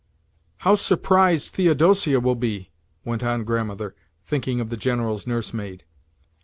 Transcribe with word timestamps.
"How 0.57 0.73
surprised 0.73 1.53
Theodosia 1.53 2.13
too 2.13 2.21
will 2.21 2.33
be!" 2.33 2.71
went 3.05 3.21
on 3.21 3.41
the 3.41 3.45
Grandmother 3.45 3.93
(thinking 4.25 4.59
of 4.59 4.71
the 4.71 4.75
General's 4.75 5.27
nursemaid). 5.27 5.83